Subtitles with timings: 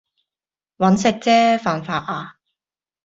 [0.79, 2.37] 搵食啫，犯法呀